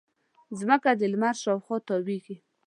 مځکه 0.51 0.91
د 0.99 1.01
لمر 1.11 1.35
شاوخوا 1.43 1.77
تاوېږي. 1.87 2.35